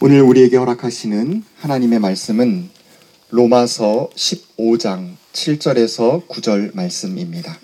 오늘 0.00 0.22
우리에게 0.22 0.56
허락하시는 0.56 1.42
하나님의 1.56 1.98
말씀은 1.98 2.68
로마서 3.30 4.10
15장 4.14 5.14
7절에서 5.32 6.28
9절 6.28 6.76
말씀입니다. 6.76 7.58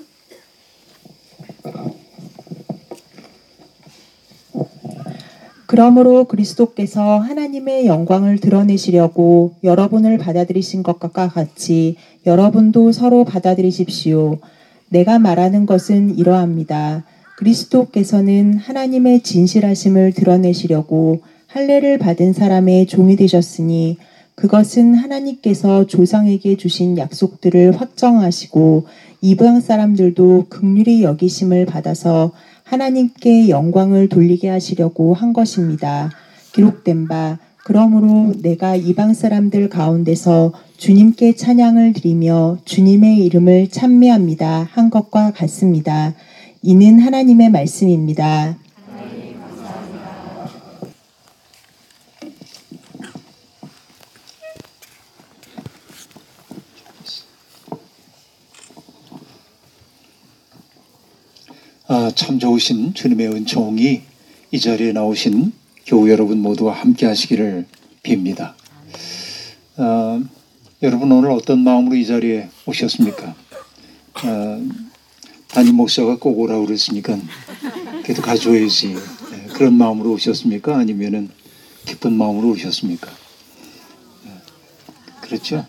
그러므로 5.66 6.24
그리스도께서 6.24 7.20
하나님의 7.20 7.86
영광을 7.86 8.38
드러내시려고 8.38 9.54
여러분을 9.62 10.18
받아들이신 10.18 10.82
것과 10.82 11.28
같이 11.28 11.94
여러분도 12.26 12.90
서로 12.90 13.24
받아들이십시오. 13.24 14.38
내가 14.88 15.20
말하는 15.20 15.66
것은 15.66 16.18
이러합니다. 16.18 17.04
그리스도께서는 17.36 18.58
하나님의 18.58 19.22
진실하심을 19.22 20.14
드러내시려고 20.14 21.22
할례를 21.54 21.98
받은 21.98 22.32
사람의 22.32 22.86
종이 22.86 23.14
되셨으니 23.14 23.96
그것은 24.34 24.94
하나님께서 24.94 25.86
조상에게 25.86 26.56
주신 26.56 26.98
약속들을 26.98 27.80
확정하시고 27.80 28.86
이방 29.20 29.60
사람들도 29.60 30.46
극률이 30.48 31.04
여기심을 31.04 31.66
받아서 31.66 32.32
하나님께 32.64 33.50
영광을 33.50 34.08
돌리게 34.08 34.48
하시려고 34.48 35.14
한 35.14 35.32
것입니다. 35.32 36.10
기록된 36.52 37.06
바 37.06 37.38
그러므로 37.64 38.32
내가 38.42 38.74
이방 38.74 39.14
사람들 39.14 39.68
가운데서 39.68 40.52
주님께 40.76 41.36
찬양을 41.36 41.92
드리며 41.92 42.58
주님의 42.64 43.24
이름을 43.26 43.68
찬미합니다 43.68 44.70
한 44.72 44.90
것과 44.90 45.30
같습니다. 45.30 46.14
이는 46.62 46.98
하나님의 46.98 47.50
말씀입니다. 47.50 48.56
아, 61.96 62.10
참 62.12 62.40
좋으신 62.40 62.92
주님의 62.92 63.28
은총이 63.28 64.02
이 64.50 64.58
자리에 64.58 64.90
나오신 64.90 65.52
교우 65.86 66.10
여러분 66.10 66.40
모두와 66.40 66.74
함께 66.74 67.06
하시기를 67.06 67.66
빕니다. 68.02 68.54
아, 69.76 70.20
여러분 70.82 71.12
오늘 71.12 71.30
어떤 71.30 71.60
마음으로 71.60 71.94
이 71.94 72.04
자리에 72.04 72.48
오셨습니까? 72.66 73.36
아, 74.14 74.60
담임 75.46 75.76
목사가 75.76 76.18
꼭 76.18 76.36
오라고 76.40 76.66
그랬으니까 76.66 77.16
그래도 78.02 78.22
가져야지. 78.22 78.88
네, 78.88 79.46
그런 79.54 79.74
마음으로 79.74 80.14
오셨습니까? 80.14 80.76
아니면은 80.76 81.30
기쁜 81.86 82.14
마음으로 82.14 82.48
오셨습니까? 82.54 83.08
네, 84.24 84.32
그렇죠? 85.20 85.64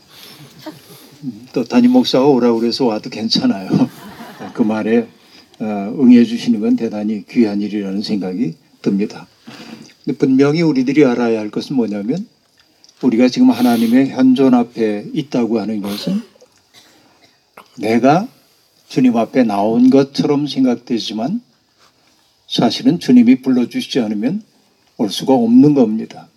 음, 1.24 1.48
또 1.54 1.64
담임 1.64 1.92
목사가 1.92 2.26
오라고 2.26 2.62
그래서 2.62 2.86
와도 2.86 3.12
괜찮아요. 3.12 3.70
그 4.56 4.64
말에 4.64 4.98
어, 5.02 5.08
응해 5.62 6.26
주시는 6.26 6.60
건 6.60 6.76
대단히 6.76 7.26
귀한 7.28 7.62
일이라는 7.62 8.02
생각이 8.02 8.56
듭니다. 8.82 9.28
분명히 10.18 10.62
우리들이 10.62 11.06
알아야 11.06 11.40
할 11.40 11.50
것은 11.50 11.76
뭐냐면 11.76 12.28
우리가 13.02 13.28
지금 13.30 13.50
하나님의 13.50 14.10
현존 14.10 14.54
앞에 14.54 15.08
있다고 15.14 15.60
하는 15.60 15.82
것은 15.82 16.22
내가 17.78 18.28
주님 18.88 19.18
앞에 19.18 19.44
나온 19.44 19.90
것처럼 19.90 20.48
생각되지만 20.48 21.42
사실은 22.48 23.00
주님이 23.00 23.42
불러주시지 23.42 24.00
않으면 24.00 24.44
올 24.98 25.10
수가 25.10 25.34
없는 25.34 25.74
겁니다. 25.74 26.30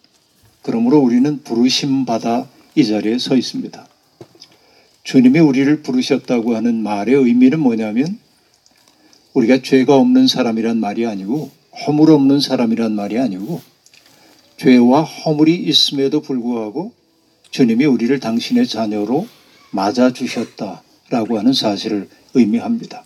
그러므로 0.63 0.99
우리는 0.99 1.43
부르심 1.43 2.05
받아 2.05 2.49
이 2.75 2.85
자리에 2.85 3.19
서 3.19 3.37
있습니다. 3.37 3.87
주님이 5.05 5.39
우리를 5.39 5.83
부르셨다고 5.83 6.57
하는 6.57 6.83
말의 6.83 7.15
의미는 7.15 7.61
뭐냐면 7.61 8.19
우리가 9.39 9.63
죄가 9.63 9.97
없는 9.97 10.27
사람이란 10.27 10.79
말이 10.79 11.07
아니고 11.07 11.51
허물 11.87 12.11
없는 12.11 12.41
사람이란 12.41 12.93
말이 12.93 13.19
아니고 13.19 13.61
죄와 14.57 15.03
허물이 15.03 15.55
있음에도 15.55 16.21
불구하고 16.21 16.93
주님이 17.51 17.85
우리를 17.87 18.19
당신의 18.19 18.67
자녀로 18.67 19.27
맞아 19.71 20.13
주셨다라고 20.13 21.39
하는 21.39 21.53
사실을 21.53 22.09
의미합니다. 22.35 23.05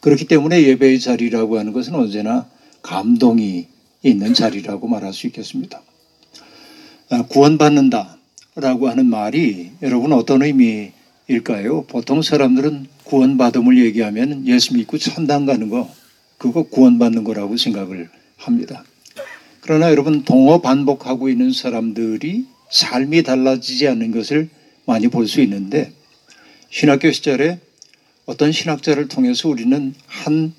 그렇기 0.00 0.26
때문에 0.26 0.62
예배의 0.62 1.00
자리라고 1.00 1.58
하는 1.58 1.72
것은 1.72 1.94
언제나 1.94 2.48
감동이 2.82 3.66
있는 4.02 4.32
자리라고 4.32 4.88
말할 4.88 5.12
수 5.12 5.26
있겠습니다. 5.26 5.82
아, 7.10 7.22
구원받는다라고 7.22 8.88
하는 8.88 9.06
말이 9.06 9.72
여러분 9.82 10.12
어떤 10.12 10.42
의미일까요? 10.42 11.84
보통 11.88 12.22
사람들은 12.22 12.86
구원받음을 13.08 13.78
얘기하면 13.86 14.46
예수 14.46 14.76
믿고 14.76 14.98
천당 14.98 15.46
가는 15.46 15.70
거 15.70 15.90
그거 16.36 16.64
구원받는 16.64 17.24
거라고 17.24 17.56
생각을 17.56 18.10
합니다. 18.36 18.84
그러나 19.62 19.90
여러분 19.90 20.24
동어 20.24 20.60
반복하고 20.60 21.28
있는 21.28 21.52
사람들이 21.52 22.46
삶이 22.70 23.22
달라지지 23.22 23.88
않는 23.88 24.12
것을 24.12 24.50
많이 24.86 25.08
볼 25.08 25.26
수 25.26 25.40
있는데 25.40 25.92
신학교 26.70 27.10
시절에 27.10 27.58
어떤 28.26 28.52
신학자를 28.52 29.08
통해서 29.08 29.48
우리는 29.48 29.94
한 30.06 30.52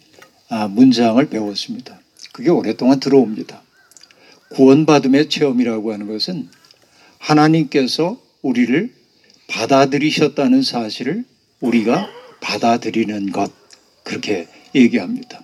아, 0.50 0.68
문장을 0.68 1.24
배웠습니다. 1.30 2.00
그게 2.32 2.50
오랫동안 2.50 3.00
들어옵니다. 3.00 3.62
구원받음의 4.50 5.30
체험이라고 5.30 5.94
하는 5.94 6.08
것은 6.08 6.50
하나님께서 7.20 8.20
우리를 8.42 8.92
받아들이셨다는 9.48 10.64
사실을 10.64 11.26
우리가 11.60 12.10
받아들이는 12.42 13.32
것 13.32 13.52
그렇게 14.04 14.48
얘기합니다. 14.76 15.42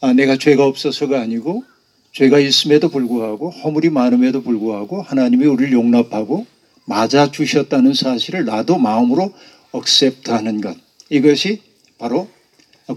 아, 0.00 0.12
내가 0.12 0.36
죄가 0.36 0.64
없어서가 0.64 1.20
아니고 1.20 1.64
죄가 2.12 2.38
있음에도 2.38 2.88
불구하고 2.88 3.50
허물이 3.50 3.90
많음에도 3.90 4.42
불구하고 4.42 5.02
하나님이 5.02 5.46
우리를 5.46 5.72
용납하고 5.72 6.46
맞아 6.84 7.30
주셨다는 7.30 7.94
사실을 7.94 8.44
나도 8.44 8.78
마음으로 8.78 9.32
억셉트하는 9.72 10.60
것 10.60 10.76
이것이 11.10 11.62
바로 11.98 12.28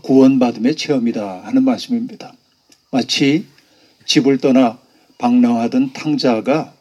구원받음의 0.01 0.75
체험이다 0.75 1.41
하는 1.43 1.63
말씀입니다. 1.63 2.33
마치 2.91 3.45
집을 4.05 4.37
떠나 4.37 4.79
방랑하던 5.17 5.93
탕자가 5.93 6.73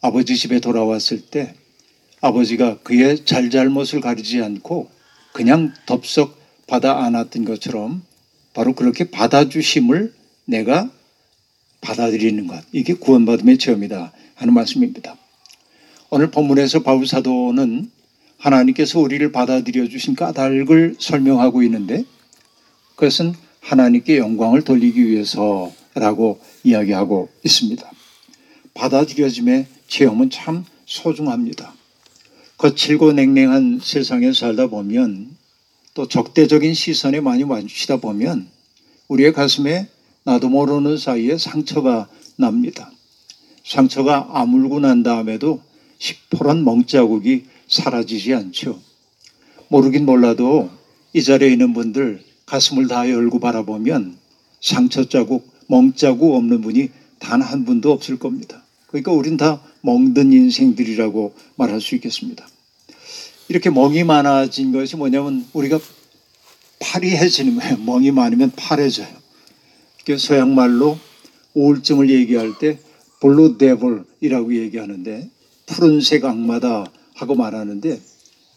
아버지 0.00 0.36
집에 0.36 0.60
돌아왔을 0.60 1.20
때 1.22 1.54
아버지가 2.20 2.78
그의 2.78 3.24
잘잘못을 3.24 4.00
가리지 4.00 4.42
않고 4.42 4.90
그냥 5.36 5.74
덥석 5.84 6.40
받아 6.66 7.04
안았던 7.04 7.44
것처럼 7.44 8.02
바로 8.54 8.72
그렇게 8.72 9.10
받아주심을 9.10 10.14
내가 10.46 10.90
받아들이는 11.82 12.46
것. 12.46 12.64
이게 12.72 12.94
구원받음의 12.94 13.58
체험이다 13.58 14.12
하는 14.34 14.54
말씀입니다. 14.54 15.14
오늘 16.08 16.30
본문에서 16.30 16.82
바울 16.82 17.06
사도는 17.06 17.90
하나님께서 18.38 18.98
우리를 18.98 19.30
받아들여 19.30 19.90
주신 19.90 20.14
까닭을 20.14 20.96
설명하고 20.98 21.62
있는데 21.64 22.06
그것은 22.94 23.34
하나님께 23.60 24.16
영광을 24.16 24.62
돌리기 24.62 25.06
위해서라고 25.06 26.40
이야기하고 26.64 27.28
있습니다. 27.44 27.90
받아들여짐의 28.72 29.66
체험은 29.86 30.30
참 30.30 30.64
소중합니다. 30.86 31.75
거칠고 32.58 33.12
냉랭한 33.12 33.80
세상에 33.82 34.32
살다 34.32 34.68
보면 34.68 35.36
또 35.94 36.08
적대적인 36.08 36.74
시선에 36.74 37.20
많이 37.20 37.44
마주치다 37.44 37.98
보면 37.98 38.48
우리의 39.08 39.32
가슴에 39.32 39.88
나도 40.24 40.48
모르는 40.48 40.96
사이에 40.96 41.38
상처가 41.38 42.08
납니다. 42.36 42.90
상처가 43.64 44.28
아물고 44.32 44.80
난 44.80 45.02
다음에도 45.02 45.60
시퍼런 45.98 46.64
멍자국이 46.64 47.44
사라지지 47.68 48.34
않죠. 48.34 48.80
모르긴 49.68 50.06
몰라도 50.06 50.70
이 51.12 51.22
자리에 51.22 51.50
있는 51.50 51.72
분들 51.72 52.22
가슴을 52.46 52.88
다 52.88 53.08
열고 53.08 53.40
바라보면 53.40 54.16
상처 54.60 55.08
자국, 55.08 55.50
멍자국 55.68 56.34
없는 56.34 56.60
분이 56.60 56.90
단 57.18 57.42
한 57.42 57.64
분도 57.64 57.92
없을 57.92 58.18
겁니다. 58.18 58.62
그러니까 58.86 59.12
우린 59.12 59.36
다 59.36 59.62
멍든 59.82 60.32
인생들이라고 60.32 61.34
말할 61.56 61.80
수 61.80 61.94
있겠습니다. 61.96 62.46
이렇게 63.48 63.70
멍이 63.70 64.04
많아진 64.04 64.72
것이 64.72 64.96
뭐냐면 64.96 65.46
우리가 65.52 65.78
파리해지는 66.80 67.56
거예요. 67.56 67.76
멍이 67.84 68.10
많으면 68.10 68.52
파래져요. 68.56 69.08
서양 70.18 70.54
말로 70.54 70.98
우울증을 71.54 72.10
얘기할 72.10 72.58
때 72.58 72.78
blue 73.20 73.58
devil이라고 73.58 74.54
얘기하는데 74.54 75.28
푸른색 75.66 76.24
악마다 76.24 76.86
하고 77.14 77.34
말하는데 77.34 78.00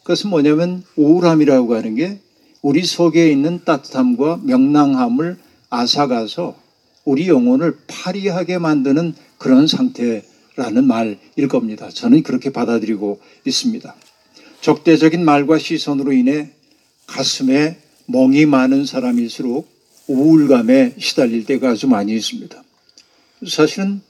그것은 0.03 0.30
뭐냐면 0.30 0.83
우울함이라고 0.95 1.75
하는 1.75 1.95
게 1.95 2.19
우리 2.62 2.83
속에 2.83 3.31
있는 3.31 3.63
따뜻함과 3.63 4.42
명랑함을 4.44 5.38
앗아가서 5.69 6.56
우리 7.06 7.27
영혼을 7.27 7.77
파리하게 7.88 8.57
만드는 8.57 9.15
그런 9.38 9.65
상태 9.65 10.24
라는 10.56 10.85
말일 10.85 11.47
겁니다. 11.47 11.89
저는 11.89 12.21
그렇게 12.21 12.51
받아들이고 12.51 13.21
있습니다. 13.45 13.95
적대적인 14.61 15.23
말과 15.23 15.57
시선으로 15.57 16.11
인해 16.13 16.50
가슴에 17.07 17.77
멍이 18.07 18.45
많은 18.45 18.85
사람일수록 18.85 19.69
우울감에 20.07 20.95
시달릴 20.97 21.45
때가 21.45 21.71
아주 21.71 21.88
많이 21.88 22.15
있습니다. 22.15 22.63
사실은 23.47 24.01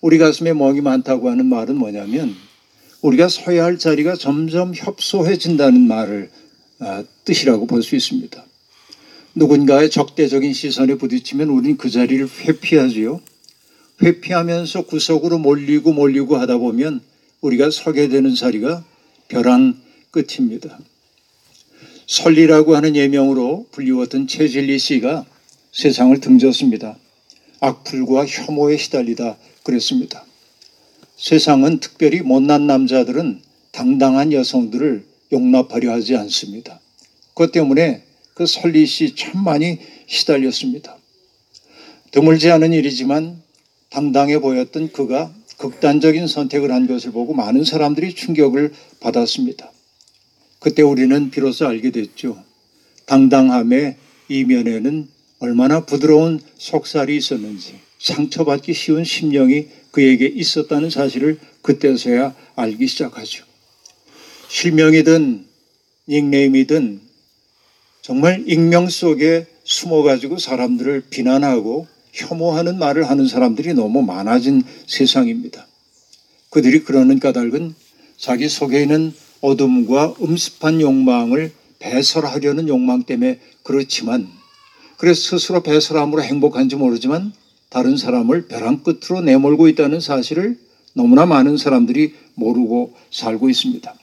우리 0.00 0.18
가슴에 0.18 0.52
멍이 0.52 0.80
많다고 0.80 1.28
하는 1.28 1.46
말은 1.46 1.76
뭐냐면 1.76 2.34
우리가 3.02 3.28
서야 3.28 3.64
할 3.64 3.78
자리가 3.78 4.16
점점 4.16 4.72
협소해진다는 4.74 5.80
말을 5.80 6.30
아, 6.78 7.04
뜻이라고 7.24 7.66
볼 7.66 7.82
수 7.82 7.94
있습니다. 7.96 8.44
누군가의 9.34 9.90
적대적인 9.90 10.52
시선에 10.52 10.96
부딪히면 10.96 11.48
우리는 11.50 11.76
그 11.76 11.90
자리를 11.90 12.26
회피하지요. 12.26 13.20
회피하면서 14.02 14.82
구석으로 14.82 15.38
몰리고 15.38 15.92
몰리고 15.92 16.36
하다 16.36 16.58
보면 16.58 17.00
우리가 17.42 17.70
서게 17.70 18.08
되는 18.08 18.34
자리가 18.34 18.84
벼랑 19.28 19.76
끝입니다. 20.10 20.78
설리라고 22.06 22.74
하는 22.74 22.96
예명으로 22.96 23.66
불리웠던 23.70 24.26
최진리 24.26 24.78
씨가 24.78 25.24
세상을 25.72 26.18
등졌습니다. 26.20 26.96
악플과 27.60 28.26
혐오에 28.26 28.76
시달리다 28.76 29.36
그랬습니다. 29.62 30.24
세상은 31.16 31.78
특별히 31.78 32.20
못난 32.20 32.66
남자들은 32.66 33.42
당당한 33.70 34.32
여성들을 34.32 35.04
용납하려 35.32 35.92
하지 35.92 36.16
않습니다. 36.16 36.80
그것 37.34 37.52
때문에 37.52 38.02
그 38.34 38.46
설리 38.46 38.86
씨 38.86 39.14
참 39.14 39.44
많이 39.44 39.78
시달렸습니다. 40.06 40.96
드물지 42.10 42.50
않은 42.50 42.72
일이지만 42.72 43.40
당당해 43.90 44.40
보였던 44.40 44.92
그가 44.92 45.32
극단적인 45.58 46.26
선택을 46.26 46.72
한 46.72 46.86
것을 46.86 47.12
보고 47.12 47.34
많은 47.34 47.64
사람들이 47.64 48.14
충격을 48.14 48.72
받았습니다. 49.00 49.70
그때 50.60 50.82
우리는 50.82 51.30
비로소 51.30 51.66
알게 51.66 51.90
됐죠. 51.90 52.42
당당함의 53.06 53.96
이면에는 54.28 55.08
얼마나 55.40 55.84
부드러운 55.84 56.38
속살이 56.58 57.16
있었는지 57.16 57.80
상처받기 57.98 58.74
쉬운 58.74 59.04
심령이 59.04 59.68
그에게 59.90 60.26
있었다는 60.26 60.90
사실을 60.90 61.38
그때서야 61.62 62.34
알기 62.56 62.86
시작하죠. 62.86 63.44
실명이든 64.48 65.46
닉네임이든 66.08 67.00
정말 68.02 68.44
익명 68.46 68.88
속에 68.88 69.46
숨어가지고 69.64 70.38
사람들을 70.38 71.04
비난하고 71.10 71.86
혐오하는 72.12 72.78
말을 72.78 73.08
하는 73.08 73.26
사람들이 73.26 73.74
너무 73.74 74.02
많아진 74.02 74.62
세상입니다. 74.86 75.66
그들이 76.50 76.82
그러는 76.82 77.18
까닭은 77.18 77.74
자기 78.16 78.48
속에 78.48 78.82
있는 78.82 79.14
어둠과 79.40 80.14
음습한 80.20 80.80
욕망을 80.80 81.52
배설하려는 81.78 82.68
욕망 82.68 83.02
때문에 83.02 83.40
그렇지만 83.62 84.28
그래서 84.96 85.38
스스로 85.38 85.62
배설함으로 85.62 86.22
행복한지 86.22 86.76
모르지만 86.76 87.32
다른 87.70 87.96
사람을 87.96 88.48
벼랑 88.48 88.82
끝으로 88.82 89.22
내몰고 89.22 89.68
있다는 89.68 90.00
사실을 90.00 90.58
너무나 90.92 91.24
많은 91.24 91.56
사람들이 91.56 92.14
모르고 92.34 92.94
살고 93.10 93.48
있습니다. 93.48 93.94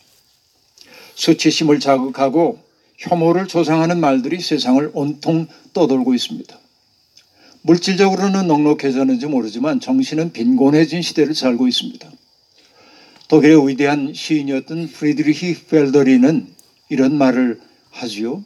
수치심을 1.16 1.80
자극하고 1.80 2.60
혐오를 2.98 3.48
조장하는 3.48 4.00
말들이 4.00 4.40
세상을 4.40 4.90
온통 4.94 5.48
떠돌고 5.74 6.16
있습니다. 6.16 6.58
물질적으로는 7.62 8.48
넉넉해졌는지 8.48 9.28
모르지만 9.28 9.80
정신은 9.80 10.32
빈곤해진 10.32 11.02
시대를 11.02 11.36
살고 11.36 11.68
있습니다. 11.68 12.10
독일의 13.28 13.68
위대한 13.68 14.14
시인이었던 14.14 14.88
프리드리히 14.88 15.56
펠더리는 15.70 16.48
이런 16.90 17.18
말을 17.18 17.60
하지요. 17.92 18.44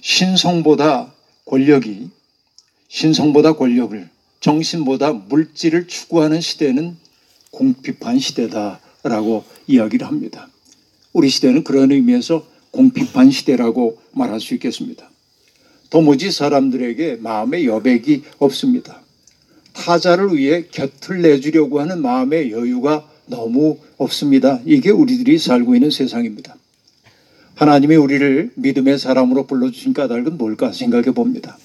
신성보다 0.00 1.12
권력이 1.44 2.08
신성보다 2.88 3.56
권력을 3.56 4.08
정신보다 4.40 5.12
물질을 5.12 5.86
추구하는 5.86 6.40
시대는 6.40 6.96
공핍한 7.50 8.18
시대다라고 8.18 9.44
이야기를 9.66 10.06
합니다. 10.06 10.48
우리 11.12 11.28
시대는 11.28 11.64
그런 11.64 11.92
의미에서 11.92 12.46
공핍한 12.70 13.30
시대라고 13.30 14.00
말할 14.12 14.40
수 14.40 14.54
있겠습니다. 14.54 15.10
도무지 15.90 16.32
사람들에게 16.32 17.16
마음의 17.16 17.66
여백이 17.66 18.24
없습니다. 18.38 19.02
타자를 19.74 20.36
위해 20.36 20.64
곁을 20.70 21.22
내주려고 21.22 21.80
하는 21.80 22.00
마음의 22.00 22.50
여유가 22.50 23.08
너무 23.26 23.78
없습니다. 23.96 24.60
이게 24.64 24.90
우리들이 24.90 25.38
살고 25.38 25.74
있는 25.74 25.90
세상입니다. 25.90 26.56
하나님이 27.54 27.96
우리를 27.96 28.52
믿음의 28.56 28.98
사람으로 28.98 29.46
불러주신 29.46 29.94
까닭은 29.94 30.38
뭘까 30.38 30.72
생각해 30.72 31.12
봅니다. 31.12 31.56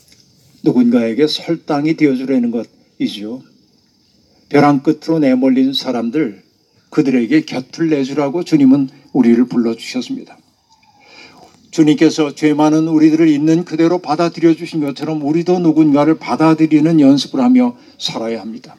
누군가에게 0.64 1.28
설당이 1.28 1.96
되어주려는 1.96 2.52
것이죠. 2.52 3.42
벼랑 4.50 4.82
끝으로 4.82 5.20
내몰린 5.20 5.74
사람들, 5.74 6.44
그들에게 6.90 7.42
곁을 7.42 7.90
내주라고 7.90 8.44
주님은 8.44 8.90
우리를 9.14 9.46
불러주셨습니다. 9.46 10.38
주님께서 11.72 12.34
죄 12.34 12.54
많은 12.54 12.88
우리들을 12.88 13.28
있는 13.28 13.64
그대로 13.64 14.00
받아들여 14.00 14.56
주신 14.56 14.80
것처럼 14.82 15.22
우리도 15.22 15.60
누군가를 15.60 16.18
받아들이는 16.18 17.00
연습을 17.00 17.42
하며 17.42 17.78
살아야 18.00 18.42
합니다. 18.42 18.76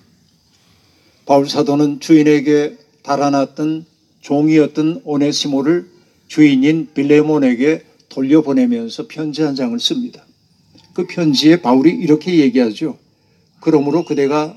바울 1.26 1.48
사도는 1.48 2.00
주인에게 2.00 2.76
달아났던 3.02 3.86
종이었던 4.20 5.02
오네시모를 5.04 5.88
주인인 6.28 6.88
빌레몬에게 6.94 7.84
돌려보내면서 8.08 9.06
편지 9.08 9.42
한 9.42 9.54
장을 9.54 9.78
씁니다. 9.78 10.24
그 10.92 11.06
편지에 11.06 11.62
바울이 11.62 11.90
이렇게 11.90 12.38
얘기하죠. 12.38 12.98
그러므로 13.60 14.04
그대가 14.04 14.56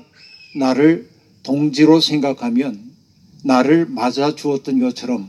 나를 0.56 1.08
동지로 1.42 2.00
생각하면 2.00 2.80
나를 3.44 3.86
맞아 3.86 4.34
주었던 4.34 4.80
것처럼 4.80 5.28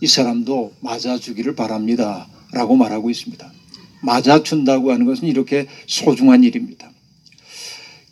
이 0.00 0.06
사람도 0.06 0.74
맞아 0.80 1.18
주기를 1.18 1.54
바랍니다. 1.54 2.28
라고 2.52 2.76
말하고 2.76 3.10
있습니다. 3.10 3.52
맞아 4.02 4.42
준다고 4.42 4.92
하는 4.92 5.06
것은 5.06 5.26
이렇게 5.26 5.66
소중한 5.86 6.44
일입니다. 6.44 6.93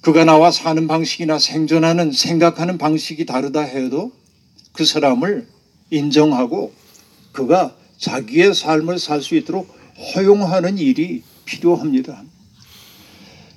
그가 0.03 0.25
나와 0.25 0.51
사는 0.51 0.89
방식이나 0.89 1.39
생존하는 1.39 2.11
생각하는 2.11 2.77
방식이 2.77 3.25
다르다 3.25 3.61
해도 3.61 4.11
그 4.73 4.85
사람을 4.85 5.47
인정하고 5.91 6.73
그가 7.31 7.77
자기의 7.99 8.53
삶을 8.53 8.99
살 8.99 9.23
수 9.23 9.37
있도록 9.37 9.69
허용하는 10.15 10.77
일이 10.79 11.23
필요합니다. 11.45 12.25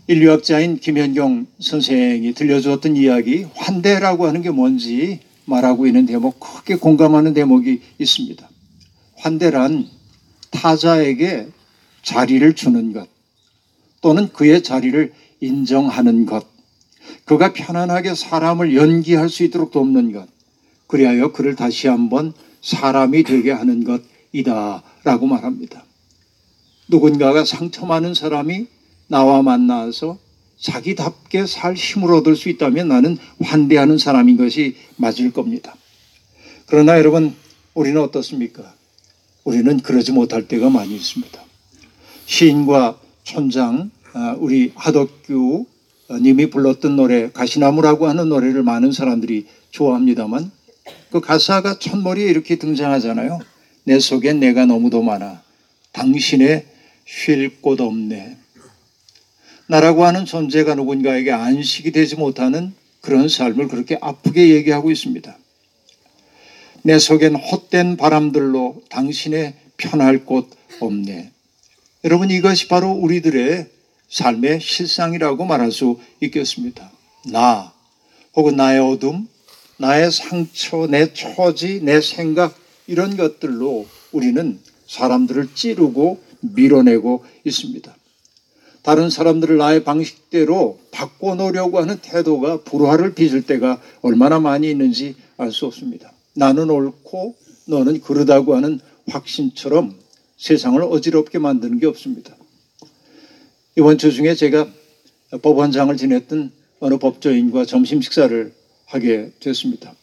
인류학자인 0.07 0.77
김현경 0.77 1.47
선생이 1.59 2.35
들려주었던 2.35 2.95
이야기 2.95 3.47
환대라고 3.55 4.27
하는 4.27 4.43
게 4.43 4.51
뭔지 4.51 5.21
말하고 5.45 5.87
있는 5.87 6.05
대목 6.05 6.39
크게 6.39 6.75
공감하는 6.75 7.33
대목이 7.33 7.81
있습니다. 7.97 8.47
환대란 9.17 9.89
타자에게 10.51 11.47
자리를 12.03 12.53
주는 12.53 12.93
것 12.93 13.07
또는 14.01 14.31
그의 14.31 14.61
자리를 14.61 15.11
인정하는 15.45 16.25
것 16.25 16.45
그가 17.25 17.53
편안하게 17.53 18.15
사람을 18.15 18.75
연기할 18.75 19.29
수 19.29 19.43
있도록 19.43 19.71
돕는 19.71 20.11
것 20.11 20.27
그리하여 20.87 21.31
그를 21.31 21.55
다시 21.55 21.87
한번 21.87 22.33
사람이 22.61 23.23
되게 23.23 23.51
하는 23.51 23.83
것이다 23.83 24.83
라고 25.03 25.27
말합니다. 25.27 25.83
누군가가 26.87 27.45
상처 27.45 27.85
많은 27.85 28.13
사람이 28.13 28.67
나와 29.07 29.41
만나서 29.41 30.17
자기답게 30.59 31.45
살 31.45 31.75
힘을 31.75 32.13
얻을 32.13 32.35
수 32.35 32.49
있다면 32.49 32.87
나는 32.87 33.17
환대하는 33.41 33.97
사람인 33.97 34.37
것이 34.37 34.75
맞을 34.95 35.31
겁니다. 35.31 35.75
그러나 36.67 36.97
여러분, 36.97 37.35
우리는 37.73 38.01
어떻습니까? 38.01 38.73
우리는 39.43 39.79
그러지 39.79 40.11
못할 40.11 40.47
때가 40.47 40.69
많이 40.69 40.95
있습니다. 40.95 41.39
시인과 42.25 42.87
아, 42.87 42.95
우리 44.39 44.71
하덕규 44.75 45.65
님이 46.21 46.49
불렀던 46.49 46.95
노래, 46.95 47.31
가시나무라고 47.31 48.07
하는 48.07 48.29
노래를 48.29 48.63
많은 48.63 48.91
사람들이 48.91 49.47
좋아합니다만 49.71 50.51
그 51.11 51.19
가사가 51.19 51.79
첫머리에 51.79 52.25
이렇게 52.25 52.57
등장하잖아요. 52.57 53.39
내 53.83 53.99
속엔 53.99 54.39
내가 54.39 54.65
너무도 54.65 55.01
많아. 55.01 55.41
당신의 55.91 56.65
쉴 57.05 57.61
곳 57.61 57.81
없네. 57.81 58.37
나라고 59.67 60.05
하는 60.05 60.25
존재가 60.25 60.75
누군가에게 60.75 61.31
안식이 61.31 61.91
되지 61.91 62.15
못하는 62.15 62.73
그런 63.01 63.27
삶을 63.27 63.67
그렇게 63.67 63.97
아프게 64.01 64.49
얘기하고 64.49 64.91
있습니다. 64.91 65.37
내 66.83 66.99
속엔 66.99 67.35
헛된 67.35 67.97
바람들로 67.97 68.83
당신의 68.89 69.55
편할 69.77 70.25
곳 70.25 70.49
없네. 70.79 71.31
여러분 72.03 72.29
이것이 72.29 72.67
바로 72.67 72.91
우리들의 72.91 73.74
삶의 74.09 74.61
실상이라고 74.61 75.45
말할 75.45 75.71
수 75.71 75.99
있겠습니다. 76.21 76.91
나 77.31 77.73
혹은 78.35 78.55
나의 78.55 78.79
어둠 78.79 79.27
나의 79.77 80.11
상처, 80.11 80.87
내 80.87 81.13
처지, 81.13 81.81
내 81.83 81.99
생각 81.99 82.55
이런 82.87 83.17
것들로 83.17 83.85
우리는 84.11 84.59
사람들을 84.87 85.49
찌르고 85.53 86.21
밀어내고 86.39 87.25
있습니다. 87.43 87.93
다른 88.83 89.09
사람들을 89.09 89.57
나의 89.57 89.83
방식대로 89.83 90.79
바꿔놓으려고 90.91 91.79
하는 91.79 91.97
태도가 92.01 92.61
불화를 92.61 93.15
빚을 93.15 93.41
때가 93.41 93.81
얼마나 94.01 94.39
많이 94.39 94.69
있는지 94.69 95.15
알 95.37 95.51
수 95.51 95.65
없습니다. 95.65 96.11
나는 96.33 96.69
옳고 96.69 97.35
너는 97.65 98.01
그러다고 98.01 98.55
하는 98.55 98.79
확신처럼 99.07 99.95
세상을 100.37 100.81
어지럽게 100.83 101.39
만드는 101.39 101.79
게 101.79 101.87
없습니다. 101.87 102.34
이번 103.77 103.97
주 103.97 104.13
중에 104.13 104.35
제가 104.35 104.69
법원장을 105.41 105.97
지냈던 105.97 106.49
어느 106.79 106.97
법조인과 106.97 107.65
점심 107.65 108.01
식사를 108.01 108.53
하게 108.85 109.31
됐습니다. 109.41 109.93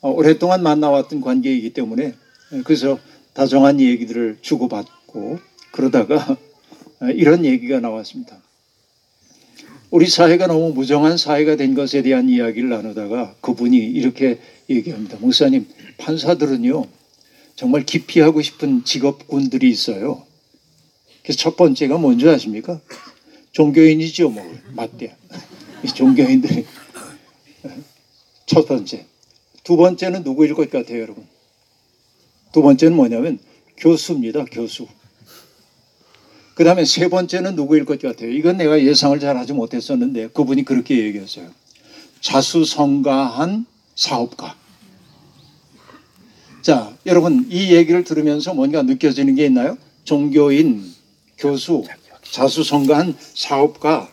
어, 0.00 0.10
오랫동안 0.10 0.62
만나왔던 0.62 1.20
관계이기 1.20 1.74
때문에 1.74 2.14
그래서 2.64 2.98
다정한 3.34 3.78
얘기들을 3.78 4.38
주고받고 4.40 5.38
그러다가 5.72 6.38
이런 7.14 7.44
얘기가 7.44 7.80
나왔습니다. 7.80 8.38
우리 9.90 10.06
사회가 10.06 10.46
너무 10.46 10.72
무정한 10.72 11.18
사회가 11.18 11.56
된 11.56 11.74
것에 11.74 12.00
대한 12.00 12.30
이야기를 12.30 12.70
나누다가 12.70 13.34
그분이 13.42 13.76
이렇게 13.76 14.40
얘기합니다. 14.70 15.18
목사님, 15.20 15.66
판사들은요, 15.98 16.86
정말 17.54 17.84
기피하고 17.84 18.40
싶은 18.40 18.84
직업군들이 18.84 19.68
있어요. 19.68 20.24
그래서 21.24 21.38
첫 21.38 21.56
번째가 21.56 21.96
뭔지 21.98 22.28
아십니까? 22.28 22.80
종교인이죠, 23.52 24.28
뭐, 24.28 24.44
맞대. 24.74 25.16
종교인들이. 25.94 26.66
첫 28.46 28.68
번째. 28.68 29.06
두 29.64 29.76
번째는 29.76 30.22
누구일 30.22 30.54
것 30.54 30.70
같아요, 30.70 31.00
여러분? 31.00 31.26
두 32.52 32.62
번째는 32.62 32.94
뭐냐면 32.94 33.38
교수입니다, 33.78 34.44
교수. 34.44 34.86
그 36.54 36.62
다음에 36.62 36.84
세 36.84 37.08
번째는 37.08 37.56
누구일 37.56 37.84
것 37.84 38.00
같아요? 38.00 38.30
이건 38.30 38.58
내가 38.58 38.80
예상을 38.80 39.18
잘 39.18 39.36
하지 39.36 39.52
못했었는데 39.54 40.28
그분이 40.28 40.64
그렇게 40.64 40.98
얘기했어요. 40.98 41.50
자수성가한 42.20 43.66
사업가. 43.96 44.56
자, 46.62 46.96
여러분 47.06 47.46
이 47.50 47.74
얘기를 47.74 48.04
들으면서 48.04 48.54
뭔가 48.54 48.82
느껴지는 48.82 49.34
게 49.34 49.46
있나요? 49.46 49.76
종교인, 50.04 50.93
교수, 51.38 51.84
자수성가한 52.22 53.16
사업가 53.34 54.10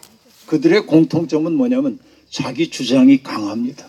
그들의 0.47 0.85
공통점은 0.85 1.53
뭐냐면 1.53 1.99
자기 2.29 2.69
주장이 2.69 3.23
강합니다. 3.23 3.87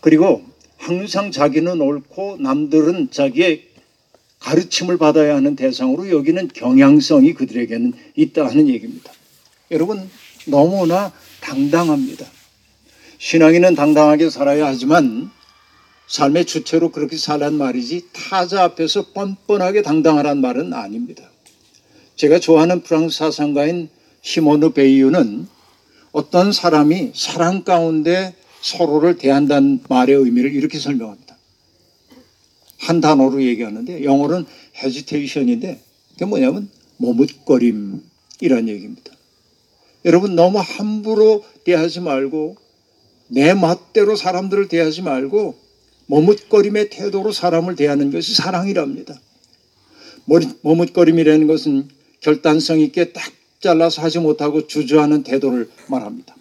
그리고 0.00 0.44
항상 0.76 1.30
자기는 1.30 1.80
옳고 1.80 2.38
남들은 2.40 3.10
자기의 3.10 3.68
가르침을 4.38 4.98
받아야 4.98 5.34
하는 5.34 5.56
대상으로 5.56 6.10
여기는 6.10 6.48
경향성이 6.48 7.34
그들에게는 7.34 7.94
있다 8.14 8.46
하는 8.46 8.68
얘기입니다. 8.68 9.12
여러분 9.70 10.08
너무나 10.46 11.12
당당합니다. 11.40 12.26
신앙인은 13.18 13.74
당당하게 13.74 14.30
살아야 14.30 14.66
하지만 14.66 15.30
삶의 16.06 16.44
주체로 16.44 16.92
그렇게 16.92 17.16
살란 17.16 17.54
말이지 17.54 18.08
타자 18.12 18.64
앞에서 18.64 19.12
뻔뻔하게 19.12 19.82
당당하란 19.82 20.40
말은 20.40 20.72
아닙니다. 20.72 21.24
제가 22.16 22.38
좋아하는 22.38 22.82
프랑스 22.82 23.18
사상가인 23.18 23.90
시모누 24.22 24.72
베이유는 24.72 25.46
어떤 26.12 26.50
사람이 26.50 27.12
사랑 27.14 27.62
가운데 27.62 28.34
서로를 28.62 29.18
대한다는 29.18 29.80
말의 29.88 30.16
의미를 30.16 30.54
이렇게 30.54 30.78
설명합니다. 30.78 31.36
한 32.78 33.02
단어로 33.02 33.42
얘기하는데 33.42 34.02
영어로는 34.02 34.46
hesitation인데 34.82 35.78
그게 36.12 36.24
뭐냐면 36.24 36.70
머뭇거림 36.96 38.02
이란 38.40 38.68
얘기입니다. 38.68 39.12
여러분 40.06 40.36
너무 40.36 40.58
함부로 40.58 41.44
대하지 41.64 42.00
말고 42.00 42.56
내 43.28 43.52
멋대로 43.52 44.16
사람들을 44.16 44.68
대하지 44.68 45.02
말고 45.02 45.54
머뭇거림의 46.06 46.88
태도로 46.88 47.32
사람을 47.32 47.76
대하는 47.76 48.10
것이 48.10 48.34
사랑이랍니다. 48.34 49.20
머뭇거림이라는 50.62 51.46
것은 51.46 51.95
결단성 52.20 52.80
있게 52.80 53.12
딱 53.12 53.32
잘라서 53.60 54.02
하지 54.02 54.18
못하고 54.18 54.66
주저하는 54.66 55.22
태도를 55.22 55.70
말합니다. 55.88 56.34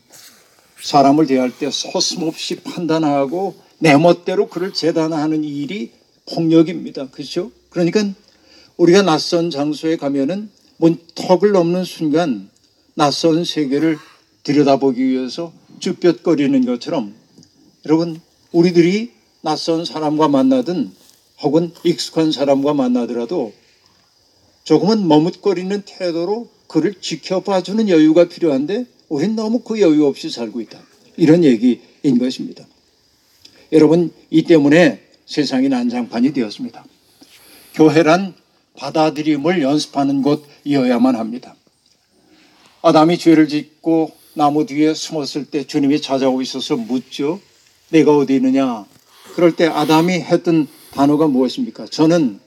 사람을 0.81 1.25
대할 1.27 1.51
때 1.57 1.69
서슴없이 1.71 2.57
판단하고 2.57 3.55
내 3.79 3.97
멋대로 3.97 4.47
그를 4.47 4.73
재단하는 4.73 5.43
일이 5.43 5.91
폭력입니다. 6.27 7.09
그렇죠? 7.09 7.51
그러니까 7.69 8.03
우리가 8.77 9.01
낯선 9.01 9.49
장소에 9.49 9.97
가면은 9.97 10.49
문턱을 10.77 11.51
넘는 11.51 11.85
순간 11.85 12.49
낯선 12.93 13.43
세계를 13.43 13.97
들여다보기 14.43 15.03
위해서 15.03 15.51
쭈뼛거리는 15.79 16.65
것처럼 16.65 17.13
여러분 17.85 18.19
우리들이 18.51 19.11
낯선 19.41 19.85
사람과 19.85 20.27
만나든 20.27 20.91
혹은 21.41 21.71
익숙한 21.83 22.31
사람과 22.31 22.73
만나더라도 22.73 23.53
조금은 24.65 25.07
머뭇거리는 25.07 25.83
태도로 25.85 26.49
그를 26.67 26.95
지켜봐주는 26.99 27.87
여유가 27.87 28.27
필요한데 28.27 28.85
우린 29.09 29.35
너무 29.35 29.59
그 29.59 29.79
여유 29.79 30.05
없이 30.05 30.29
살고 30.29 30.59
있다. 30.61 30.81
이런 31.17 31.43
얘기인 31.43 32.17
것입니다. 32.19 32.65
여러분 33.71 34.11
이 34.31 34.43
때문에 34.43 35.03
세상이 35.27 35.69
난장판이 35.69 36.33
되었습니다. 36.33 36.83
교회란 37.75 38.33
받아들임을 38.75 39.61
연습하는 39.61 40.23
곳이어야만 40.23 41.15
합니다. 41.15 41.55
아담이 42.81 43.17
죄를 43.19 43.47
짓고 43.47 44.11
나무 44.33 44.65
뒤에 44.65 44.93
숨었을 44.93 45.45
때 45.45 45.65
주님이 45.65 46.01
찾아오고 46.01 46.41
있어서 46.41 46.75
묻죠. 46.75 47.39
내가 47.89 48.17
어디 48.17 48.35
있느냐? 48.35 48.85
그럴 49.35 49.55
때 49.55 49.67
아담이 49.67 50.13
했던 50.13 50.67
단어가 50.91 51.27
무엇입니까? 51.27 51.85
저는 51.85 52.39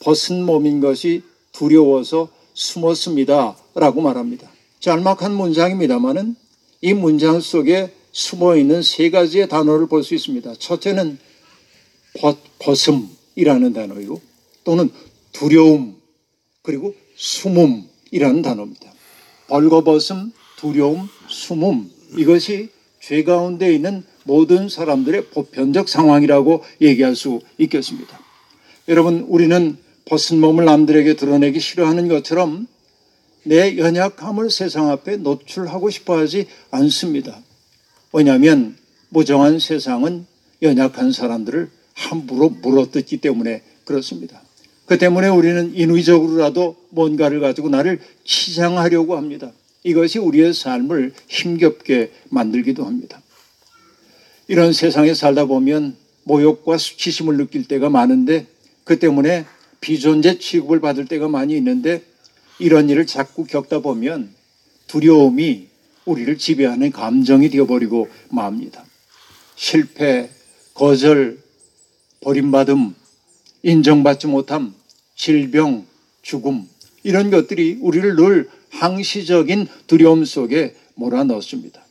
벗은 0.00 0.44
몸인 0.44 0.80
것이 0.80 1.22
두려워서 1.54 2.28
숨었습니다. 2.52 3.56
라고 3.74 4.00
말합니다. 4.02 4.50
짤막한 4.80 5.34
문장입니다만은 5.34 6.36
이 6.82 6.92
문장 6.92 7.40
속에 7.40 7.92
숨어 8.12 8.56
있는 8.56 8.82
세 8.82 9.10
가지의 9.10 9.48
단어를 9.48 9.88
볼 9.88 10.02
수 10.02 10.14
있습니다. 10.14 10.54
첫째는 10.58 11.18
벗, 12.20 12.38
벗음이라는 12.58 13.72
단어이고 13.72 14.20
또는 14.64 14.90
두려움 15.32 15.96
그리고 16.62 16.94
숨음이라는 17.16 18.42
단어입니다. 18.42 18.92
벌거벗음, 19.48 20.32
두려움, 20.56 21.08
숨음 21.28 21.90
이것이 22.16 22.68
죄 23.00 23.24
가운데 23.24 23.74
있는 23.74 24.04
모든 24.24 24.68
사람들의 24.68 25.26
보편적 25.30 25.88
상황이라고 25.88 26.62
얘기할 26.80 27.16
수 27.16 27.40
있겠습니다. 27.58 28.18
여러분 28.88 29.20
우리는 29.28 29.76
벗은 30.06 30.40
몸을 30.40 30.64
남들에게 30.64 31.14
드러내기 31.14 31.60
싫어하는 31.60 32.08
것처럼 32.08 32.66
내 33.44 33.76
연약함을 33.76 34.50
세상 34.50 34.90
앞에 34.90 35.16
노출하고 35.18 35.90
싶어 35.90 36.18
하지 36.18 36.46
않습니다. 36.70 37.40
왜냐하면 38.12 38.76
무정한 39.08 39.58
세상은 39.58 40.26
연약한 40.62 41.12
사람들을 41.12 41.70
함부로 41.94 42.48
물어뜯기 42.48 43.18
때문에 43.18 43.62
그렇습니다. 43.84 44.40
그 44.86 44.98
때문에 44.98 45.28
우리는 45.28 45.74
인위적으로라도 45.74 46.76
뭔가를 46.90 47.40
가지고 47.40 47.68
나를 47.68 48.00
치장하려고 48.24 49.16
합니다. 49.16 49.52
이것이 49.82 50.18
우리의 50.18 50.54
삶을 50.54 51.12
힘겹게 51.28 52.12
만들기도 52.30 52.84
합니다. 52.84 53.20
이런 54.48 54.72
세상에 54.72 55.14
살다 55.14 55.46
보면 55.46 55.96
모욕과 56.24 56.78
수치심을 56.78 57.36
느낄 57.36 57.66
때가 57.66 57.90
많은데 57.90 58.46
그 58.84 58.98
때문에 58.98 59.46
비존재 59.84 60.38
취급을 60.38 60.80
받을 60.80 61.04
때가 61.04 61.28
많이 61.28 61.54
있는데 61.58 62.02
이런 62.58 62.88
일을 62.88 63.06
자꾸 63.06 63.44
겪다 63.44 63.80
보면 63.80 64.32
두려움이 64.86 65.68
우리를 66.06 66.38
지배하는 66.38 66.90
감정이 66.90 67.50
되어버리고 67.50 68.08
맙니다. 68.30 68.82
실패, 69.56 70.30
거절, 70.72 71.38
버림받음, 72.22 72.94
인정받지 73.62 74.26
못함, 74.26 74.74
질병, 75.16 75.84
죽음 76.22 76.66
이런 77.02 77.30
것들이 77.30 77.76
우리를 77.82 78.16
늘 78.16 78.48
항시적인 78.70 79.66
두려움 79.86 80.24
속에 80.24 80.74
몰아넣습니다. 80.94 81.84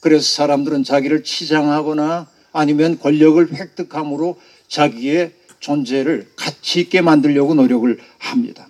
그래서 0.00 0.24
사람들은 0.24 0.82
자기를 0.82 1.22
치장하거나 1.22 2.28
아니면 2.50 2.98
권력을 2.98 3.52
획득함으로 3.52 4.36
자기의 4.66 5.34
존재를 5.60 6.28
가치 6.36 6.80
있게 6.80 7.00
만들려고 7.00 7.54
노력을 7.54 7.98
합니다. 8.18 8.68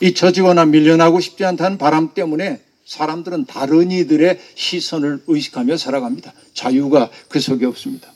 잊혀지거나 0.00 0.66
밀려나고 0.66 1.20
싶지 1.20 1.44
않다는 1.44 1.78
바람 1.78 2.14
때문에 2.14 2.60
사람들은 2.86 3.46
다른 3.46 3.90
이들의 3.90 4.38
시선을 4.54 5.24
의식하며 5.26 5.76
살아갑니다. 5.76 6.32
자유가 6.54 7.10
그 7.28 7.40
속에 7.40 7.66
없습니다. 7.66 8.12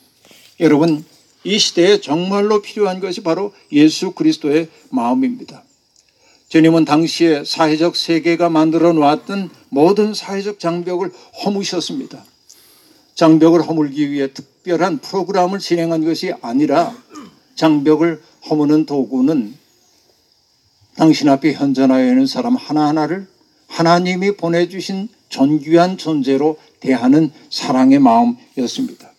여러분, 0.59 1.03
이 1.43 1.59
시대에 1.59 1.99
정말로 1.99 2.61
필요한 2.61 2.99
것이 2.99 3.21
바로 3.21 3.53
예수 3.71 4.11
그리스도의 4.11 4.69
마음입니다. 4.89 5.63
주님은 6.47 6.85
당시에 6.85 7.43
사회적 7.45 7.95
세계가 7.95 8.49
만들어 8.49 8.93
놓았던 8.93 9.49
모든 9.69 10.13
사회적 10.13 10.59
장벽을 10.59 11.11
허무셨습니다. 11.43 12.23
장벽을 13.15 13.61
허물기 13.61 14.11
위해 14.11 14.31
특별한 14.31 14.99
프로그램을 14.99 15.59
진행한 15.59 16.05
것이 16.05 16.33
아니라 16.41 16.95
장벽을 17.55 18.21
허무는 18.49 18.85
도구는 18.85 19.55
당신 20.95 21.29
앞에 21.29 21.53
현존하여 21.53 22.07
있는 22.07 22.27
사람 22.27 22.55
하나하나를 22.55 23.27
하나님이 23.67 24.37
보내주신 24.37 25.09
존귀한 25.29 25.97
존재로 25.97 26.57
대하는 26.79 27.31
사랑의 27.49 27.99
마음이었습니다. 27.99 29.11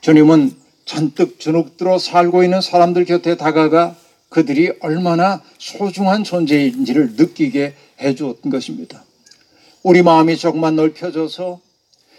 주님은 0.00 0.56
잔뜩 0.86 1.38
주눅 1.38 1.76
들어 1.76 1.98
살고 1.98 2.44
있는 2.44 2.60
사람들 2.60 3.04
곁에 3.04 3.36
다가가 3.36 3.96
그들이 4.28 4.72
얼마나 4.80 5.42
소중한 5.58 6.24
존재인지를 6.24 7.14
느끼게 7.16 7.74
해 8.00 8.14
주었던 8.14 8.50
것입니다. 8.50 9.04
우리 9.82 10.02
마음이 10.02 10.36
조금만 10.36 10.76
넓혀져서 10.76 11.60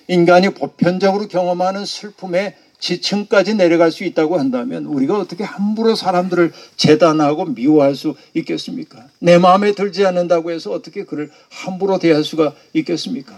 인간이 0.08 0.50
보편적으로 0.50 1.28
경험하는 1.28 1.86
슬픔의 1.86 2.56
지층까지 2.80 3.56
내려갈 3.56 3.92
수 3.92 4.04
있다고 4.04 4.38
한다면 4.40 4.86
우리가 4.86 5.18
어떻게 5.18 5.44
함부로 5.44 5.96
사람들을 5.96 6.54
재단하고 6.76 7.46
미워할 7.46 7.96
수 7.96 8.16
있겠습니까? 8.34 9.08
내 9.20 9.38
마음에 9.38 9.72
들지 9.72 10.06
않는다고 10.06 10.52
해서 10.52 10.72
어떻게 10.72 11.04
그를 11.04 11.32
함부로 11.50 11.98
대할 11.98 12.24
수가 12.24 12.54
있겠습니까? 12.74 13.36